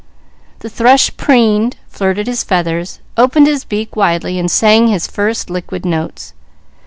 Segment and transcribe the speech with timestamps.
[0.61, 5.85] The thrush preened, flirted his feathers, opened his beak widely and sang his first liquid
[5.85, 6.33] notes.